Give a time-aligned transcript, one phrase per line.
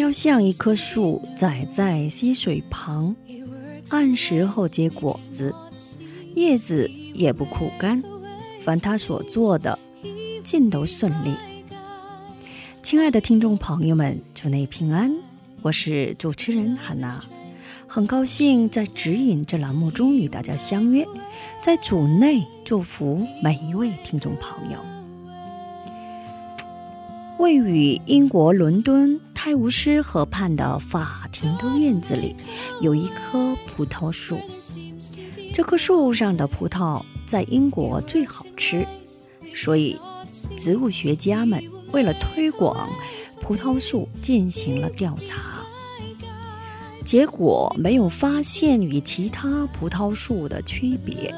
[0.00, 3.14] 要像一棵树栽在溪水旁，
[3.90, 5.54] 按时候结果子，
[6.34, 8.02] 叶子也不枯干。
[8.64, 9.78] 凡他所做的，
[10.42, 11.34] 尽都顺利。
[12.82, 15.14] 亲爱的听众朋友们，祝你平安，
[15.60, 17.22] 我是主持人韩娜，
[17.86, 21.06] 很高兴在指引这栏目中与大家相约，
[21.62, 24.78] 在主内祝福每一位听众朋友。
[27.38, 32.36] 位于英国伦敦泰晤士河畔的法庭的院子里，
[32.82, 34.38] 有一棵葡萄树。
[35.50, 38.86] 这棵树上的葡萄在英国最好吃，
[39.54, 39.98] 所以
[40.58, 41.58] 植物学家们
[41.90, 42.86] 为了推广
[43.40, 45.64] 葡萄树进行了调查，
[47.06, 51.34] 结果没有发现与其他葡萄树的区别。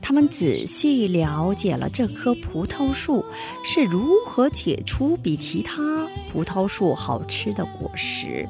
[0.00, 3.22] 他们仔细了解了这棵葡萄树
[3.62, 8.48] 是如何结出比其他葡萄树好吃的果实，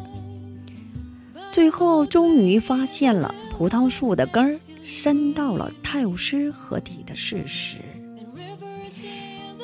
[1.53, 7.77] 最后终于发现了葡萄树的根儿伸到了泰晤士河底的事实。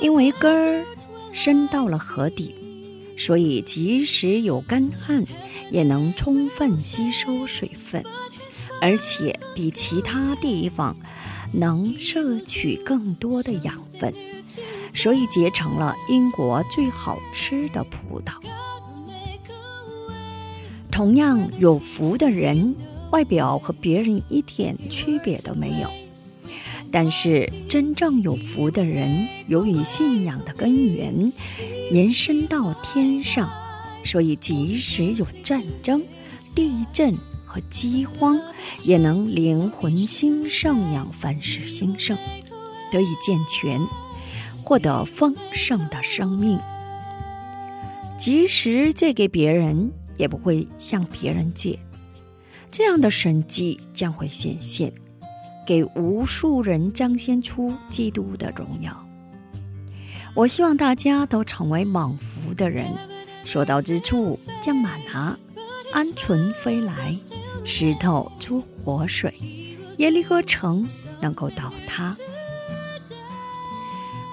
[0.02, 0.84] 因为根儿
[1.32, 2.54] 伸到了河底，
[3.16, 5.24] 所以即使有干旱，
[5.70, 8.04] 也能充分吸收水分，
[8.82, 10.94] 而且比其他地方
[11.52, 14.14] 能摄取更多的养分，
[14.94, 18.34] 所以结成了英国最好吃的葡萄。
[20.90, 22.74] 同样有福的人，
[23.10, 25.88] 外表和别人一点区别都没有。
[26.92, 31.32] 但是真正有福的人，由于信仰的根源
[31.92, 33.48] 延伸到天上，
[34.04, 36.02] 所以即使有战争、
[36.54, 37.14] 地震
[37.50, 38.40] 和饥荒，
[38.84, 42.16] 也能灵魂兴盛，养凡事兴盛，
[42.92, 43.84] 得以健全，
[44.62, 46.60] 获得丰盛的生命。
[48.16, 51.76] 即使借给别人，也不会向别人借。
[52.70, 54.92] 这样的神迹将会显现。
[55.66, 59.06] 给无数人彰显出基督的荣耀。
[60.34, 62.92] 我希望大家都成为蒙福的人，
[63.44, 65.38] 所到之处将马拿
[65.92, 67.12] 鹌鹑飞来，
[67.64, 69.32] 石头出活水，
[69.98, 70.86] 耶利哥城
[71.20, 72.16] 能够倒塌。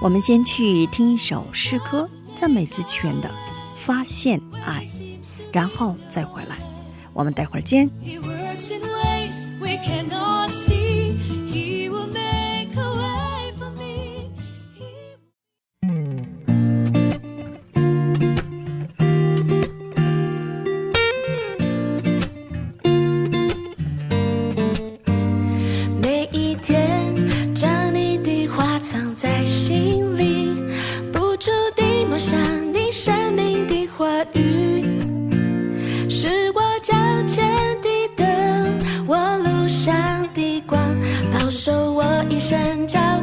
[0.01, 3.29] 我们先去听一首诗歌，赞美之泉的
[3.77, 4.85] 《发现爱》，
[5.51, 6.57] 然后再回来。
[7.13, 7.89] 我们待会儿见。
[42.37, 43.16] 一生脚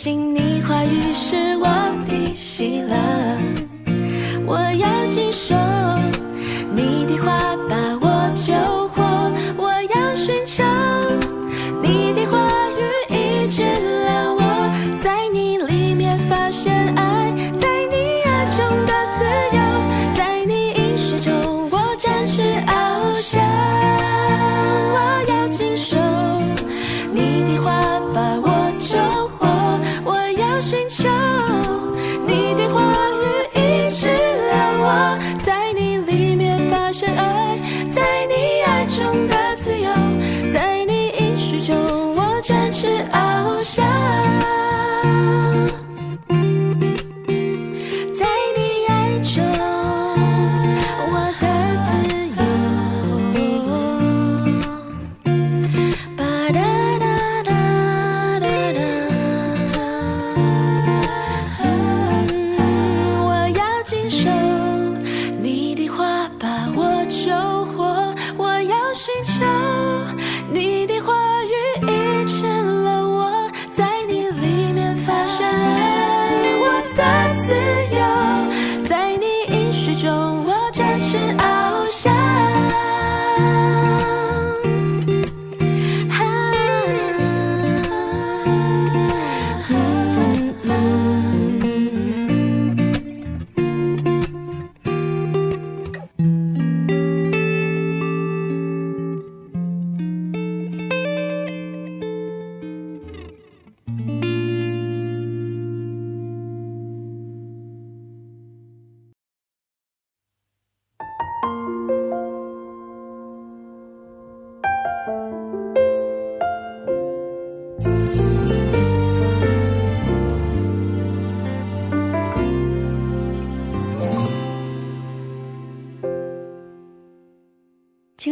[0.00, 1.66] 信你话语是我
[2.08, 2.94] 的喜乐，
[4.46, 5.56] 我要谨守
[6.72, 8.54] 你的话，把我救
[8.90, 9.02] 活，
[9.56, 10.62] 我要寻求
[11.82, 12.38] 你的话
[12.78, 12.80] 语
[13.12, 14.40] 医治了我，
[15.02, 19.24] 在你里面发现爱，在你爱中的自
[19.56, 19.58] 由，
[20.14, 22.70] 在你应许中我展翅翱
[23.20, 23.42] 翔，
[24.94, 24.96] 我
[25.28, 25.96] 要谨守
[27.12, 27.77] 你的话，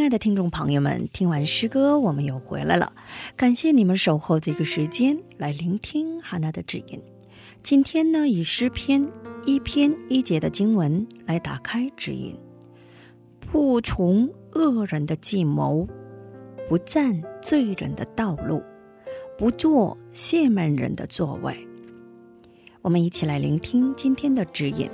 [0.06, 2.93] 亲爱的听众朋友们，听完诗歌，我们又回来了。
[3.35, 7.03] 感谢你们守候这个时间来聆听哈娜的指引。
[7.64, 9.05] 今天呢，以诗篇
[9.44, 12.38] 一篇一节的经文来打开指引：
[13.50, 15.88] 不从恶人的计谋，
[16.69, 18.62] 不占罪人的道路，
[19.37, 21.52] 不做亵慢人的座位。
[22.81, 24.88] 我们一起来聆听今天的指引。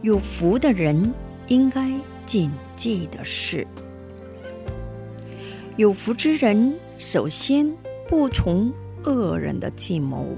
[0.00, 1.12] 有福的人
[1.48, 1.92] 应该
[2.24, 3.66] 谨记的是。
[5.78, 7.66] 有福之人，首先
[8.06, 8.70] 不从
[9.04, 10.36] 恶人的计谋。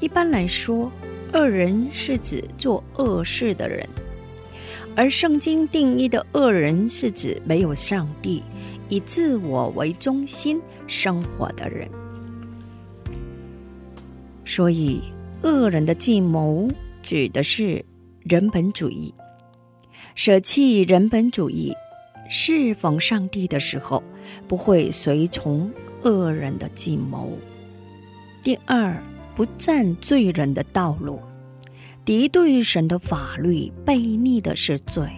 [0.00, 0.90] 一般来说，
[1.32, 3.88] 恶人是指做恶事的人，
[4.96, 8.42] 而圣经定义的恶人是指没有上帝、
[8.88, 11.88] 以自我为中心生活的人。
[14.44, 15.00] 所以，
[15.42, 16.68] 恶人的计谋
[17.00, 17.84] 指的是
[18.24, 19.14] 人本主义，
[20.16, 21.72] 舍弃人本主义。
[22.32, 24.00] 侍奉上帝的时候，
[24.46, 25.68] 不会随从
[26.02, 27.36] 恶人的计谋。
[28.40, 29.02] 第二，
[29.34, 31.18] 不占罪人的道路，
[32.04, 35.10] 敌对神的法律，悖逆的是罪。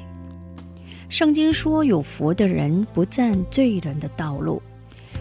[1.10, 4.62] 圣经说，有福的人不占罪人的道路。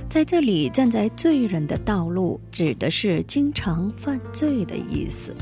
[0.09, 5.35] 在这里，站在罪人的道路，指的是经常犯罪的意思。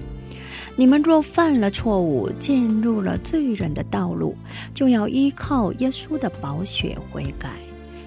[0.79, 4.33] 你们若犯了错误，进入了罪人的道路，
[4.73, 7.49] 就要依靠耶稣的宝血悔改，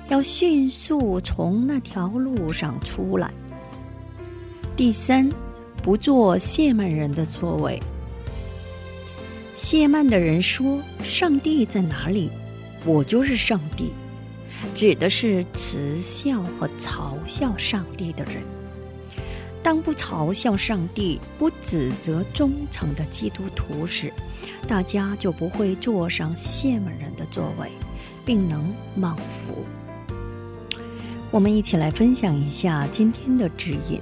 [0.09, 3.31] 要迅速从那条路上出来。
[4.75, 5.31] 第三，
[5.83, 7.79] 不做亵慢人的座位。
[9.55, 12.31] 亵慢的人说：“上帝在哪里？
[12.87, 13.93] 我就是上帝。”
[14.75, 18.37] 指的是耻笑和嘲笑上帝的人。
[19.63, 24.13] 当不嘲笑上帝、不指责忠诚的基督徒时，
[24.67, 27.71] 大家就不会坐上羡慕人的座位，
[28.25, 29.65] 并能蒙福。
[31.31, 34.01] 我们一起来分享一下今天的指引：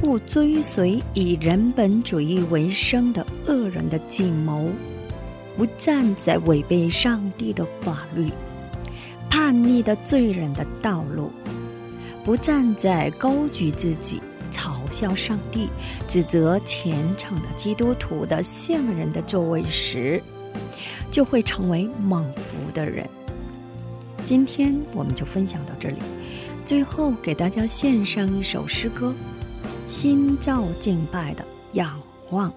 [0.00, 4.68] 不追随以人本主义为生的恶人的计谋，
[5.56, 8.30] 不站在违背上帝的法律、
[9.30, 11.32] 叛逆的罪人的道路。
[12.24, 15.68] 不站在高举自己、嘲笑上帝、
[16.06, 20.22] 指责虔诚的基督徒的圣人的座位时，
[21.10, 23.08] 就会成为蒙福的人。
[24.24, 25.96] 今天我们就分享到这里，
[26.64, 29.12] 最后给大家献上一首诗歌，
[29.88, 32.00] 心照敬拜的仰
[32.30, 32.52] 望。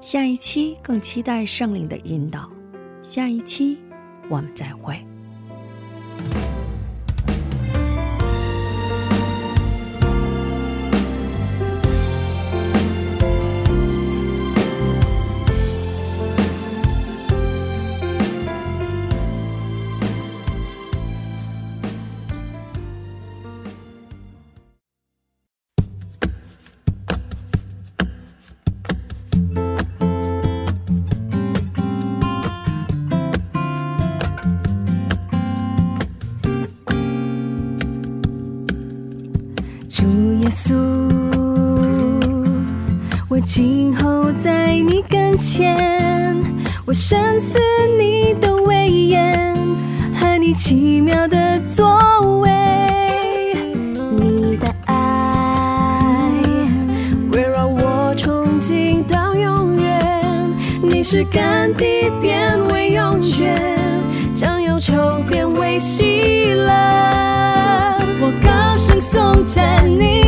[0.00, 2.50] 下一期更期待圣灵的引导。
[3.02, 3.78] 下一期
[4.28, 4.98] 我们再会。
[40.46, 40.74] 耶稣，
[43.28, 45.76] 我今后在你跟前，
[46.84, 47.58] 我深思
[47.98, 49.56] 你的威严
[50.14, 52.48] 和你奇妙的作为，
[54.20, 56.30] 你的爱
[57.32, 63.90] 围绕我憧憬到永远，你是甘地变为永远，
[64.32, 66.70] 将忧愁变为喜乐，
[68.20, 70.25] 我高声颂赞你。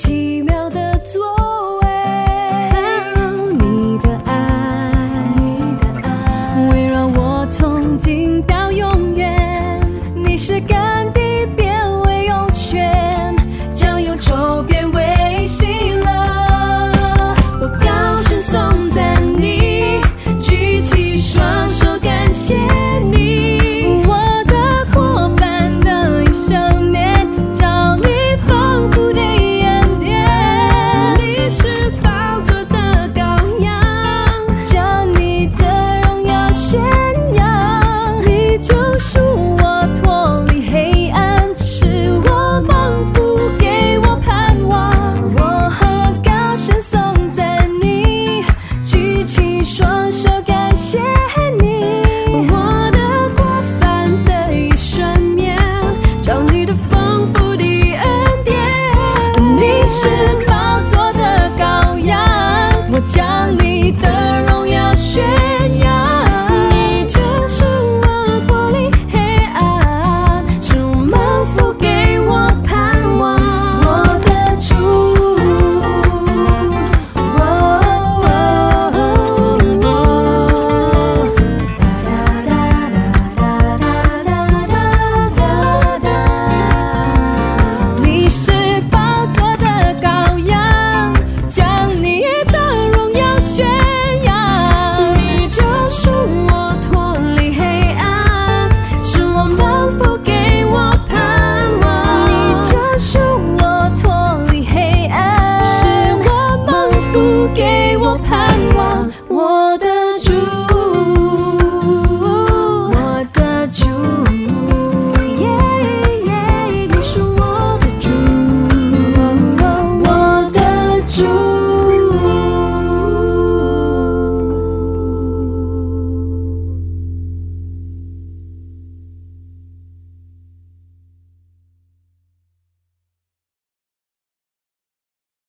[0.00, 0.29] 起。